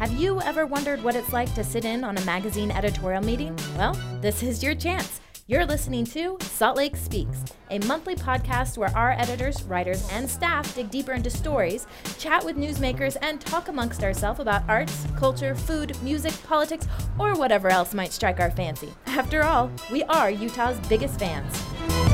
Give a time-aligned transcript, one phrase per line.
[0.00, 3.54] Have you ever wondered what it's like to sit in on a magazine editorial meeting?
[3.76, 5.20] Well, this is your chance.
[5.46, 10.74] You're listening to Salt Lake Speaks, a monthly podcast where our editors, writers, and staff
[10.74, 11.86] dig deeper into stories,
[12.18, 16.88] chat with newsmakers, and talk amongst ourselves about arts, culture, food, music, politics,
[17.18, 18.88] or whatever else might strike our fancy.
[19.04, 21.62] After all, we are Utah's biggest fans.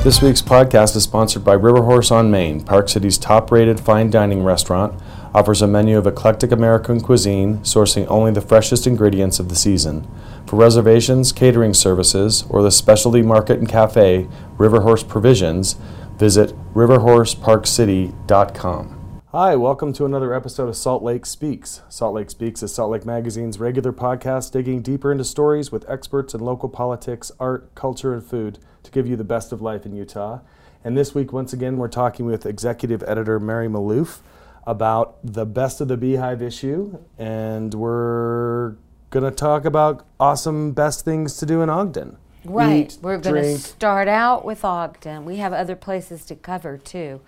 [0.03, 4.09] This week's podcast is sponsored by River Horse on Main, Park City's top rated fine
[4.09, 4.97] dining restaurant.
[5.33, 10.07] Offers a menu of eclectic American cuisine, sourcing only the freshest ingredients of the season.
[10.45, 15.75] For reservations, catering services, or the specialty market and cafe, River Horse Provisions,
[16.17, 19.21] visit riverhorseparkcity.com.
[19.31, 21.81] Hi, welcome to another episode of Salt Lake Speaks.
[21.89, 26.33] Salt Lake Speaks is Salt Lake Magazine's regular podcast digging deeper into stories with experts
[26.33, 29.95] in local politics, art, culture, and food to give you the best of life in
[29.95, 30.39] Utah.
[30.83, 34.19] And this week, once again, we're talking with executive editor Mary Malouf
[34.65, 38.75] about the best of the Beehive issue, and we're
[39.09, 42.17] going to talk about awesome best things to do in Ogden.
[42.43, 42.93] Right.
[42.93, 45.25] Eat, We're going to start out with Ogden.
[45.25, 47.21] We have other places to cover too.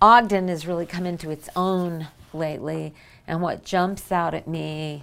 [0.00, 2.94] Ogden has really come into its own lately,
[3.26, 5.02] and what jumps out at me,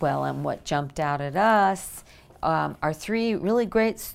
[0.00, 2.04] well, and what jumped out at us,
[2.42, 4.12] um, are three really great,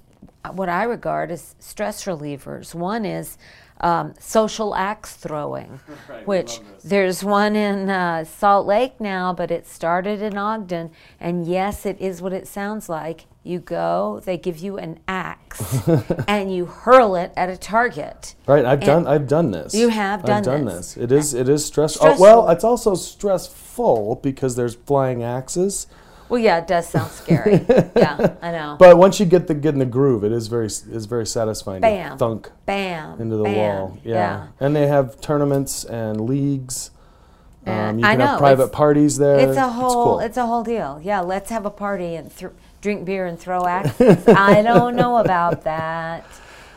[0.54, 2.74] what I regard as stress relievers.
[2.76, 3.38] One is
[3.82, 5.80] um, social axe throwing,
[6.26, 10.92] which there's one in uh, Salt Lake now, but it started in Ogden.
[11.20, 13.26] And yes, it is what it sounds like.
[13.46, 15.86] You go, they give you an axe,
[16.30, 18.36] and you hurl it at a target.
[18.48, 19.74] Right, I've And- done I've done this.
[19.76, 20.38] You have done.
[20.38, 20.94] I've done done this.
[20.94, 21.04] this.
[21.04, 21.98] It is it is stress.
[21.98, 22.22] Oh, Stressful.
[22.24, 25.88] well, it's also stressful because there's flying axes.
[26.30, 27.66] Well, yeah, it does sound scary.
[27.96, 28.76] yeah, I know.
[28.80, 31.82] But once you get the get in the groove, it is very is very satisfying
[31.82, 32.12] Bam.
[32.14, 33.22] to thunk Bam.
[33.22, 33.56] into the bam.
[33.56, 33.98] wall.
[34.04, 34.48] Yeah.
[34.60, 36.92] and they have tournaments and leagues.
[37.66, 39.38] Um, you I can know, have private it's- parties there.
[39.50, 40.20] It's a whole cool.
[40.20, 41.00] it's a whole deal.
[41.04, 42.30] Yeah, let's have a party and
[42.82, 44.28] drink beer and throw axes.
[44.28, 46.26] I don't know about that.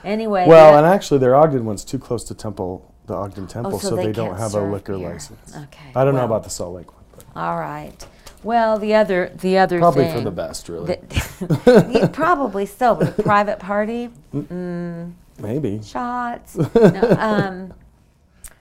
[0.04, 3.74] Anyway, well, the- and actually, their Ogden one's too close to Temple, the Ogden Temple,
[3.74, 5.56] Oh, so so, they they, don't have a liquor license.
[5.56, 8.06] Okay, I don't know about the Salt Lake one, but all right.
[8.46, 10.98] Well, the other the other probably thing for the best, really.
[11.92, 12.94] Yeah, probably so.
[12.94, 15.82] But a private party, Maybe.
[15.82, 16.56] shots.
[16.74, 17.74] No, um,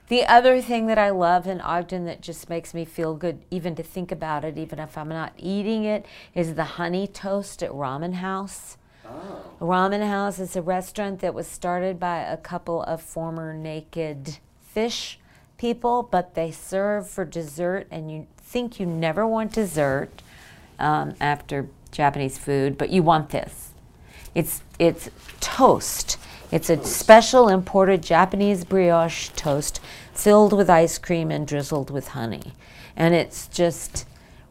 [0.08, 3.76] the other thing that I love in Ogden that just makes me feel good, even
[3.76, 6.04] to think about it, even if I'm not eating it,
[6.34, 8.78] is the honey toast at Ramen House.
[9.04, 9.42] Oh.
[9.60, 15.20] Ramen House is a restaurant that was started by a couple of former naked fish
[15.58, 20.22] people, but they serve for dessert, and you think you never want dessert
[20.78, 23.70] um, after Japanese food, but you want this.
[24.34, 25.08] It's it's
[25.40, 26.18] toast.
[26.52, 29.80] It's a special imported Japanese brioche toast
[30.12, 32.52] filled with ice cream and drizzled with honey.
[32.94, 34.06] And it's just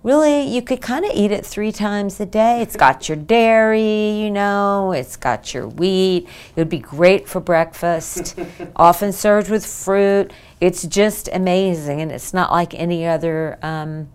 [0.05, 2.61] really you could kind of eat it 3 times a day.
[2.61, 6.27] It's got your dairy, you know, it's got your wheat.
[6.55, 8.39] It would be great for breakfast.
[8.75, 10.31] often served with fruit.
[10.61, 14.09] It's just amazing and it's not like any other um,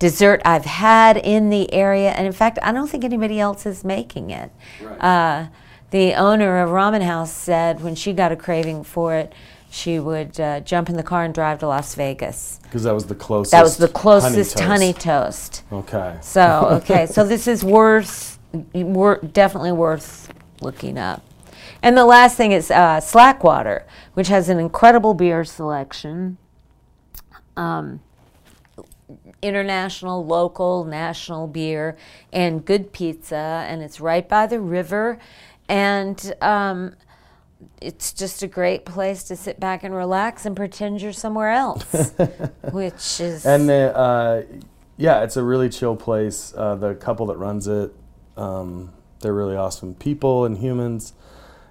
[0.00, 3.84] dessert I've had in the area, and in fact, I don't think anybody else is
[3.84, 4.50] making it.
[4.98, 5.48] Uh,
[5.90, 9.32] the owner of Ramen House said when she got a craving for it,
[9.70, 12.58] she would uh, jump in the car and drive to Las Vegas.
[12.64, 13.52] Because that was the closest.
[13.52, 15.64] That was the closest honey toast.
[15.70, 15.72] toast.
[15.72, 16.18] Okay.
[16.20, 18.38] So okay, so this is worth,
[18.74, 21.24] wor- definitely worth looking up.
[21.82, 26.36] And the last thing is uh, Slackwater, which has an incredible beer selection.
[27.56, 28.00] Um,
[29.42, 31.96] international, local, national beer,
[32.32, 35.18] and good pizza, and it's right by the river,
[35.68, 36.94] and um,
[37.80, 41.84] it's just a great place to sit back and relax and pretend you're somewhere else,
[42.72, 44.42] which is And the, uh,
[44.96, 46.52] yeah, it's a really chill place.
[46.56, 47.92] Uh, the couple that runs it,
[48.36, 51.12] um, they're really awesome people and humans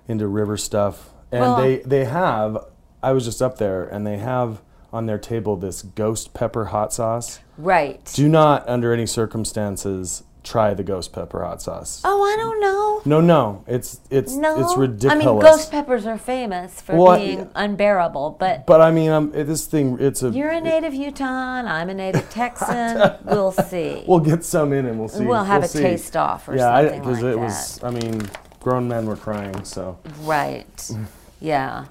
[0.08, 1.10] into river stuff.
[1.32, 2.58] And Well, they, they have,
[3.04, 4.62] I was just up there, and they have
[4.92, 7.40] on their table this ghost pepper hot sauce.
[7.58, 8.04] right.
[8.16, 12.02] Do not, under any circumstances, try the ghost pepper hot sauce.
[12.06, 13.02] Oh, I don't know.
[13.06, 15.26] No, no, it's it's No, it's ridiculous.
[15.26, 19.10] I mean, ghost peppers are famous for Well, I- being unbearable, but but I mean,
[19.12, 20.30] um, it- this thing, it's a.
[20.30, 21.68] you're a native Utahn.
[21.68, 23.16] I'm a native Texan.
[23.26, 24.04] we'll see.
[24.08, 25.26] We'll get some in and we'll see.
[25.26, 25.80] We'll have a see.
[25.82, 27.40] taste off or yeah, something because like it that.
[27.40, 27.84] was.
[27.84, 28.30] I mean,
[28.62, 29.64] grown men were crying.
[29.66, 30.92] So Right.
[31.40, 31.86] Yeah.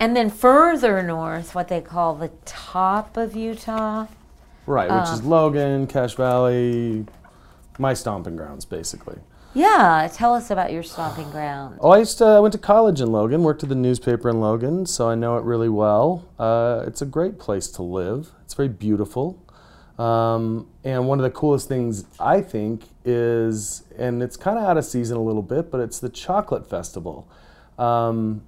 [0.00, 4.06] And then further north, what they call the top of Utah.
[4.66, 7.06] right, which is Logan, Cache Valley,
[7.78, 9.18] my stomping grounds, basically.
[9.54, 11.78] Yeah, tell us about your stomping ground.
[11.80, 12.24] Oh, I used to.
[12.24, 15.36] I went to college in Logan, worked at the newspaper in Logan, so I know
[15.36, 16.28] it really well.
[16.38, 18.30] Uh, it's a great place to live.
[18.44, 19.40] It's very beautiful.
[19.98, 24.76] Um, and one of the coolest things I think is, and it's kind of out
[24.76, 27.28] of season a little bit, but it's the chocolate festival.
[27.78, 28.42] Um,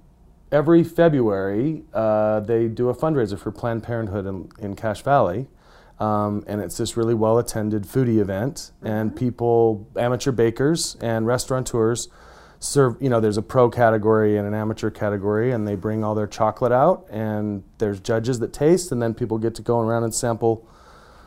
[0.51, 5.47] every February, uh, they do a fundraiser for Planned Parenthood in, in Cache Valley.
[5.99, 12.07] Um, and it's this really well attended foodie event, and people, amateur bakers and restaurateurs,
[12.59, 12.97] serve.
[13.01, 16.27] You know, there's a pro category and an amateur category, and they bring all their
[16.27, 20.13] chocolate out, and there's judges that taste, and then people get to go around and
[20.13, 20.67] sample.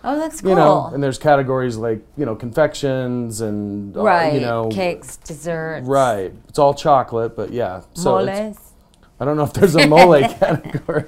[0.03, 0.51] Oh, that's cool.
[0.51, 5.17] You know, and there's categories like you know confections and uh, right, you know cakes,
[5.17, 5.87] desserts.
[5.87, 7.83] Right, it's all chocolate, but yeah.
[7.95, 8.73] So Moles.
[9.19, 11.05] I don't know if there's a mole category,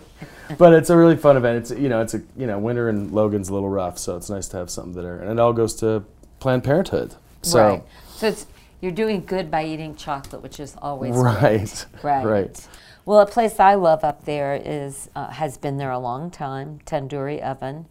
[0.58, 1.58] but it's a really fun event.
[1.58, 4.30] It's you know it's a you know winter in Logan's a little rough, so it's
[4.30, 6.04] nice to have something there, and it all goes to
[6.40, 7.14] Planned Parenthood.
[7.42, 7.82] So right.
[8.16, 8.46] So it's
[8.80, 12.24] you're doing good by eating chocolate, which is always right, Right.
[12.24, 12.68] right.
[13.04, 16.80] Well, a place I love up there is uh, has been there a long time.
[16.86, 17.86] Tandoori Oven.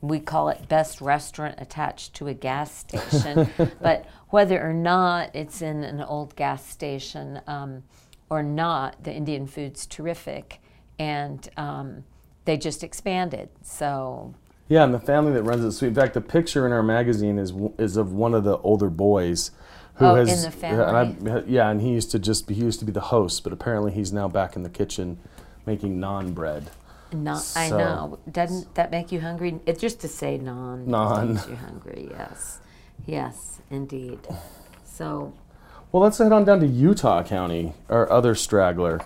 [0.00, 3.48] We call it best restaurant attached to a gas station,
[3.80, 7.84] but whether or not it's in an old gas station um,
[8.28, 10.60] or not, the Indian food's terrific,
[10.98, 12.04] and um,
[12.44, 13.48] they just expanded.
[13.62, 14.34] So
[14.68, 15.72] Yeah, and the family that runs it.
[15.72, 18.90] So in fact, the picture in our magazine is is of one of the older
[18.90, 19.50] boys.
[19.98, 20.82] Who Oh, in has, the family.
[20.84, 23.44] And I, yeah, and he used to just be, he used to be the host,
[23.44, 25.18] but apparently he's now back in the kitchen
[25.66, 26.70] making naan bread.
[27.12, 28.18] not, I know.
[28.28, 29.60] Doesn't that make you hungry?
[29.66, 31.34] It's just to say non Non.
[31.34, 32.08] makes you hungry.
[32.10, 32.58] Yes,
[33.06, 34.18] yes, indeed.
[34.84, 35.32] So
[35.92, 39.00] Well, let's head on down to Utah County, our other straggler.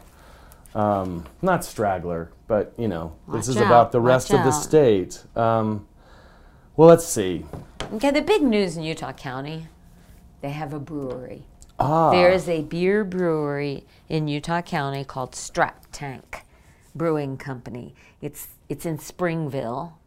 [0.75, 4.44] Um, not straggler, but you know, Watch this is out, about the rest watch of
[4.44, 4.62] the out.
[4.62, 5.25] state.
[5.37, 5.87] Um,
[6.76, 7.44] well, let's see.
[7.94, 9.67] Okay, the big news in Utah County,
[10.43, 11.44] they have a brewery.
[11.81, 16.43] Ah, There is a beer brewery in Utah County called Strap Tank
[16.94, 17.94] Brewing Company.
[18.21, 19.99] It's it's in Springville,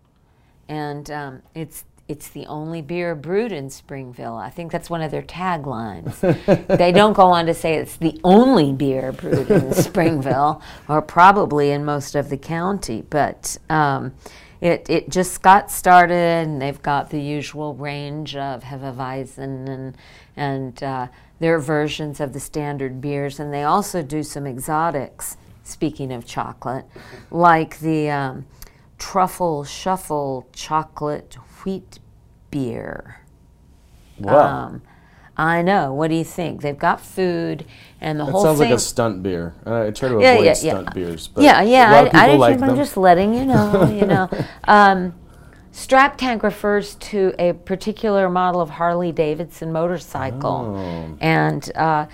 [0.68, 4.36] and um, it's it's the only beer brewed in Springville.
[4.36, 6.20] I think that's one of their taglines.
[6.78, 11.72] they don't go on to say it's the only beer brewed in Springville, or probably
[11.72, 13.58] in most of the county, but.
[13.70, 14.14] Um,
[14.62, 19.98] it, it just got started, and they've got the usual range of Hefeweizen and
[20.38, 21.08] and uh,
[21.40, 25.36] their versions of the standard beers, and they also do some exotics.
[25.64, 26.86] Speaking of chocolate,
[27.32, 28.46] like the um,
[29.02, 31.98] truffle shuffle chocolate wheat
[32.52, 33.22] beer.
[34.20, 34.68] wow.
[34.68, 34.82] Um,
[35.36, 35.92] I know.
[35.92, 36.62] What do you think?
[36.62, 37.66] They've got food,
[38.00, 38.70] and the that whole sounds thing.
[38.70, 39.56] like a stunt beer.
[39.66, 40.54] Uh, I try to avoid Yeah, yeah, yeah.
[40.54, 41.90] stunt beers, but yeah, yeah.
[41.90, 43.90] a lot of I, I people didn't like I'm just letting you know.
[44.00, 44.30] You know,
[44.66, 45.16] um,
[45.72, 51.18] strap tank refers to a particular model of Harley Davidson motorcycle, Oh.
[51.22, 52.06] and uh,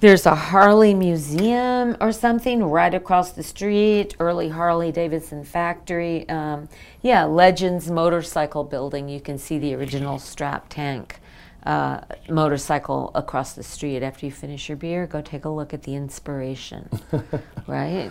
[0.00, 4.14] there's a Harley museum or something right across the street.
[4.20, 6.28] Early Harley Davidson factory.
[6.28, 6.68] Um,
[7.02, 9.08] yeah, Legends Motorcycle Building.
[9.08, 11.20] You can see the original strap tank.
[11.64, 12.00] Uh,
[12.30, 15.94] motorcycle across the street after you finish your beer go take a look at the
[15.96, 16.88] inspiration
[17.66, 18.10] right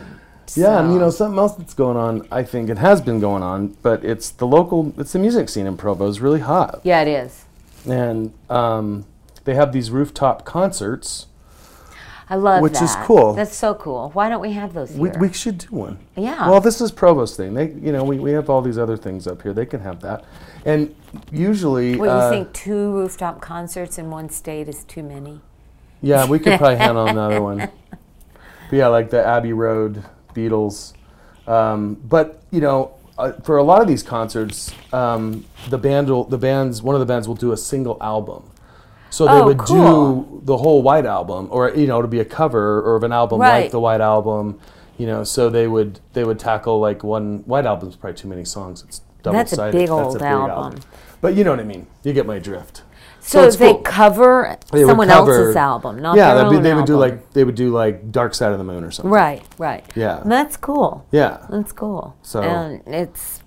[0.54, 2.28] Yeah, and you know something else that's going on.
[2.30, 4.94] I think it has been going on, but it's the local.
[4.98, 7.45] It's the music scene in Provo is really hot, yeah it is
[7.88, 9.06] and um,
[9.45, 11.28] they have these rooftop concerts.
[12.29, 12.62] I love that.
[12.62, 13.33] Which is cool.
[13.33, 16.00] that's so cool why don't we have those here We, we should do one.
[16.15, 16.50] Yeah.
[16.50, 17.53] Well, this is Provo's thing.
[17.53, 19.53] They, you know, we, we have all these other things up here.
[19.53, 20.25] They can have that,
[20.65, 20.95] and
[21.31, 25.42] usually, what uh, you think two rooftop concerts in one state is too many
[26.02, 27.69] yeah, we could probably handle another one.
[27.90, 30.94] But yeah, like the Abbey Road Beatles.
[31.47, 36.23] Um, but you know, uh, for a lot of these concerts, um, the band will,
[36.25, 38.44] the bands, one of the bands will do a single album.
[39.09, 40.21] So they Oh, would cool.
[40.23, 43.11] do the whole White Album, or you know, to be a cover or of an
[43.11, 44.59] album like the White Album.
[44.97, 48.44] You know, so they would they would tackle like one White Album's probably too many
[48.45, 48.83] songs.
[48.87, 49.73] It's double That's a sided.
[49.78, 50.80] big old album.
[51.21, 51.87] But you know what I mean.
[52.04, 52.83] You get my drift.
[53.19, 53.81] so, it's they cool.
[53.81, 56.97] cover They someone cover- else's album not yeah, their that'd be- own they would do
[56.97, 59.11] like they would do like Dark Side of the Moon or something.
[59.11, 60.21] right right Yeah.
[60.26, 61.37] that's cool Yeah.
[61.49, 63.42] that's cool So- and it's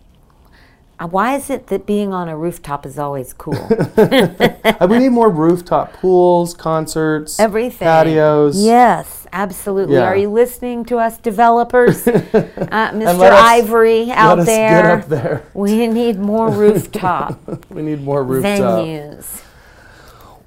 [1.07, 3.54] why is it that being on a rooftop is always cool
[3.97, 7.87] Uh, we need more rooftop pools, concerts, Everything.
[7.88, 8.62] patios.
[8.62, 9.95] Yes, absolutely.
[9.97, 10.04] Yeah.
[10.04, 12.07] Are you listening to us, developers?
[12.09, 13.19] uh, Mr.
[13.19, 15.04] let us- Ivory out there.
[15.09, 15.47] there.
[15.54, 17.38] We need more rooftop
[17.71, 18.50] We need more rooftop.
[18.85, 19.42] venues.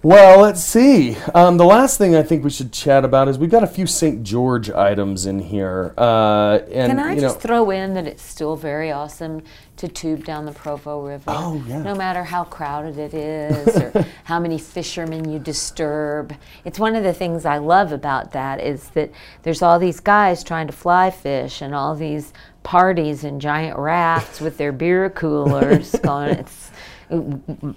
[0.03, 1.15] Well, let's see.
[1.33, 3.88] Um, the last thing I think we should chat about is we've got a few
[3.88, 4.22] St.
[4.22, 5.93] George items in here.
[5.98, 9.43] Uh, and, Can I just know, throw in that it's still very awesome
[9.77, 11.24] to tube down the Provo River?
[11.27, 11.81] Oh, yeah.
[11.81, 16.36] No matter how crowded it is or how many fishermen you disturb.
[16.65, 19.10] It's one of the things I love about that is that
[19.43, 22.33] there's all these guys trying to fly fish and all these
[22.63, 26.31] parties and giant rafts with their beer coolers going.
[26.31, 26.62] It's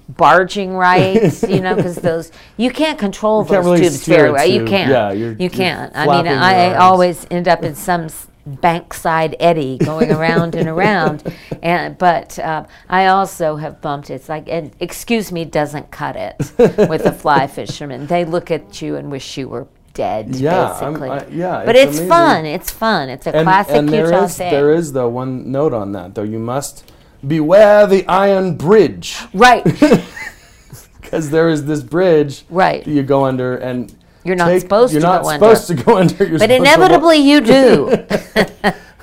[0.08, 4.46] barging rights, you know, because those you can't control can't those really tubes very well.
[4.46, 4.90] You can't.
[4.90, 5.92] Yeah, you're- you you're can't.
[5.94, 6.82] I mean, I arms.
[6.82, 8.08] always end up in some
[8.48, 11.22] bankside eddy going around and around.
[11.62, 14.08] And but uh, I also have bumped.
[14.10, 16.36] It's like, and excuse me, doesn't cut it
[16.88, 18.06] with the fly fishermen.
[18.06, 20.36] They look at you and wish you were dead.
[20.36, 21.08] Yeah, basically.
[21.10, 22.46] I- yeah, But it's it's, fun.
[22.46, 23.08] It's fun.
[23.08, 24.50] It's a and, classic and there Utah is thing.
[24.52, 26.22] there is though one note on that though.
[26.22, 26.84] You must
[27.26, 29.64] beware the iron bridge right.
[31.00, 32.84] because there is this bridge Right.
[32.84, 33.94] that you go under and
[34.24, 35.82] You're not take- supposed you're to not go supposed under.
[35.82, 36.24] to go under.
[36.26, 37.88] You're But inevitably you do.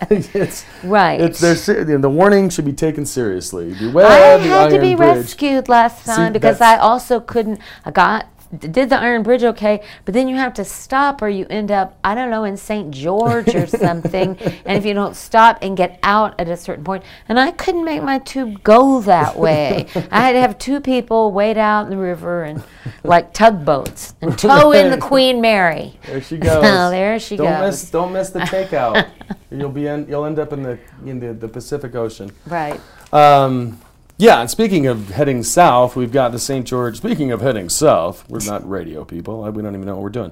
[0.09, 1.21] it's right.
[1.21, 3.73] it's there's the warning should be taken seriously.
[3.73, 5.17] Beware I the had to be bridge.
[5.17, 7.59] rescued last See, time because I also couldn't.
[7.85, 8.27] I got
[8.59, 11.97] did the Iron Bridge okay, but then you have to stop or you end up
[12.03, 12.91] I don't know in St.
[12.91, 14.37] George or something.
[14.37, 17.83] and if you don't stop and get out at a certain point, and I couldn't
[17.83, 19.87] make my tube go that way.
[20.11, 22.63] I had to have two people wade out in the river and
[23.03, 25.99] like tugboats and tow in the Queen Mary.
[26.05, 26.63] There she goes.
[26.63, 27.71] Oh, there she don't goes.
[27.71, 29.09] Miss, don't miss the takeout.
[29.51, 32.31] you'll be in, you'll end up in the in the, the Pacific Ocean.
[32.45, 32.79] Right.
[33.11, 33.79] Um,
[34.17, 36.65] yeah, and speaking of heading south, we've got the St.
[36.65, 36.97] George.
[36.97, 39.43] Speaking of heading south, we're not radio people.
[39.43, 40.31] uh, We don't even know what we're doing.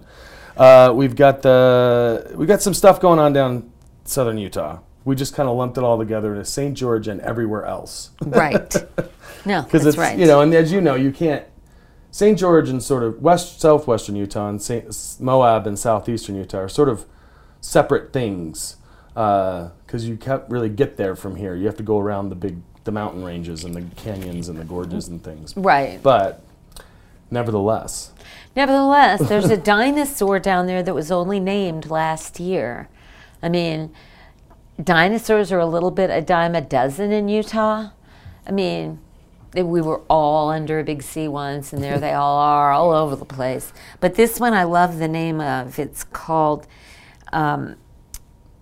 [0.55, 3.71] Uh, we've got the we got some stuff going on down
[4.03, 4.79] southern Utah.
[5.03, 6.77] We just kind of lumped it all together into St.
[6.77, 8.73] George and everywhere else Right.
[9.45, 10.19] No, because that's it's right.
[10.19, 11.43] you know, and as you know, you can't
[12.11, 12.37] St.
[12.37, 16.89] George and sort of west southwestern Utah and Saint, Moab and southeastern Utah are sort
[16.89, 17.05] of
[17.59, 18.75] separate things
[19.15, 21.55] because you can't really get there from here.
[21.55, 24.63] You have to go around the big the mountain ranges and the canyons and the
[24.63, 25.55] gorges and things.
[25.55, 26.01] right.
[26.01, 26.43] But
[27.29, 28.11] nevertheless,
[28.55, 32.89] Nevertheless, there's a dinosaur down there that was only named last year.
[33.41, 33.93] I mean,
[34.81, 37.89] dinosaurs are a little bit a dime a dozen in Utah.
[38.45, 38.99] I mean,
[39.53, 43.15] we were all under a big sea once, and there they all are, all over
[43.15, 43.71] the place.
[43.99, 45.79] But this one I love the name of.
[45.79, 46.67] It's called
[47.31, 47.75] um,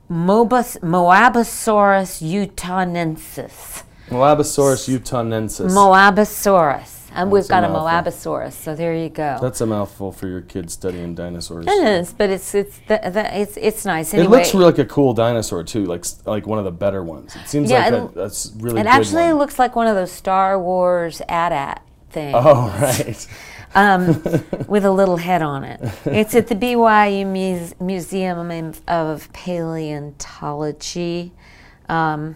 [0.10, 3.84] Mobus, Moabosaurus utahnensis.
[4.10, 5.72] Moabosaurus utahnensis.
[5.74, 6.96] Moabosaurus.
[7.12, 7.68] And we've That's a got a.
[8.10, 9.40] Moabosaurus, so there you go.
[9.42, 11.66] That's a mouthful for your kids studying dinosaurs.
[11.68, 14.14] It is, but it's it's the, the, it's it's nice.
[14.14, 17.36] It looks really like a cool dinosaur too, like like one of the better ones.
[17.36, 19.40] It seems Yeah, like it- a, a s- really It actually one.
[19.40, 23.28] looks like one of those Star Wars AT-AT things Oh right.
[23.76, 24.08] um,
[24.68, 25.82] with a little head on it.
[26.06, 31.34] It's at the BYU Muse- Museum of Paleontology.
[31.88, 32.36] Um,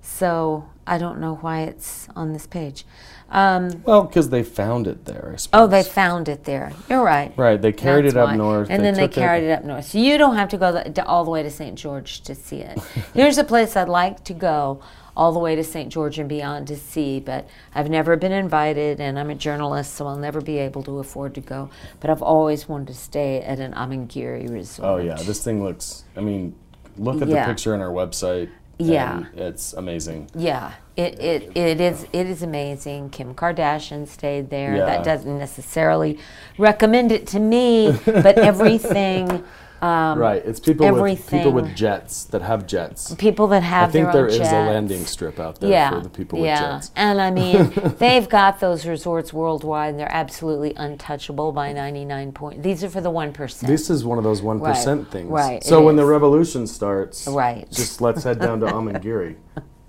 [0.00, 2.84] so I don't know why it's on this page.
[3.30, 5.30] Um, Well, because they found it there.
[5.32, 5.60] I suppose.
[5.62, 6.72] oh, they found it there.
[6.88, 7.32] You're right.
[7.36, 8.36] Right, they carried That's it up why.
[8.36, 8.68] north.
[8.70, 9.50] and then they carried it.
[9.50, 9.86] up north.
[9.86, 11.76] So you don't have to go the, to- all the way to St.
[11.76, 12.78] George to see it.
[13.14, 14.80] Here's a place I'd like to go
[15.16, 15.90] all the way to St.
[15.90, 20.06] George and beyond to see, but I've never been invited, and I'm a journalist, so
[20.06, 21.70] I'll never be able to afford to go.
[22.00, 24.86] But I've always wanted to stay at an Amangiri resort.
[24.88, 26.04] Oh yeah, this thing looks.
[26.16, 26.54] I mean,
[26.98, 27.46] look at Yeah.
[27.46, 28.50] the picture on our website.
[28.78, 29.24] Yeah.
[29.34, 30.30] it's amazing.
[30.34, 33.10] Yeah, it, it, it is it is amazing.
[33.10, 34.76] Kim Kardashian stayed there.
[34.76, 34.86] Yeah.
[34.86, 36.18] That doesn't necessarily
[36.58, 39.44] recommend it to me, but everything.
[39.86, 43.14] Um, Right, it's people with people with jets that have jets.
[43.14, 44.50] People that have I think there is jets.
[44.50, 46.74] a landing strip out there yeah, for the people yeah.
[46.74, 46.90] with jets.
[46.96, 52.62] And I mean, they've got those resorts worldwide, and they're absolutely untouchable by 99 point.
[52.62, 53.70] These are for the one percent.
[53.70, 54.76] This is one of those one Right,
[55.08, 55.30] things.
[55.30, 57.70] right, So when the revolution starts, Right.
[57.70, 59.36] just let's head down to Amangiri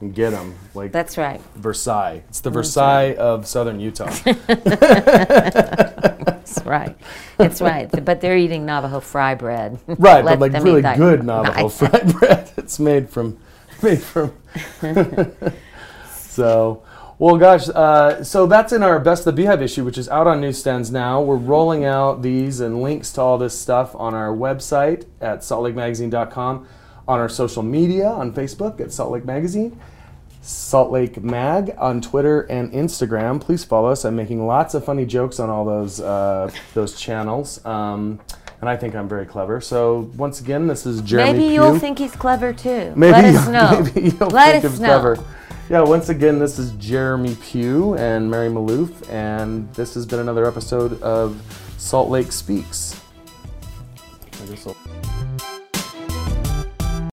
[0.02, 1.42] and get them like That's right.
[1.56, 2.24] Versailles.
[2.30, 4.06] It's the Versailles of southern Utah.
[6.68, 6.98] Right.
[7.38, 7.90] That's right.
[8.04, 9.80] But they're eating Navajo fry bread.
[9.88, 12.52] right, Let but like really good Navajo fried bread.
[12.58, 13.38] It's made from
[13.82, 14.34] made from.
[16.12, 16.84] so,
[17.20, 17.70] well, gosh.
[17.70, 20.92] Uh, so that's in our best of the Beehive issue, which is out on newsstands
[20.92, 21.22] now.
[21.22, 26.68] We're rolling out these and links to all this stuff on our website at saltlakemagazine.com,
[27.08, 29.80] on our social media on Facebook at Salt Lake Magazine.
[30.42, 33.40] Salt Lake Mag on Twitter and Instagram.
[33.42, 34.06] Please follow us.
[34.06, 38.20] I'm making lots of funny jokes on all those uh, those channels, um,
[38.62, 39.60] and I think I'm very clever.
[39.60, 41.34] So once again, this is Jeremy.
[41.34, 41.54] Maybe Pugh.
[41.54, 42.94] you'll think he's clever too.
[42.96, 43.82] Maybe Let us know.
[43.96, 44.88] Maybe you'll Let think us of know.
[45.00, 45.24] clever.
[45.70, 50.46] Yeah, once again, this is Jeremy Pugh and Mary Malouf, and this has been another
[50.46, 51.42] episode of
[51.78, 52.98] Salt Lake Speaks.
[54.42, 54.78] I guess I'll-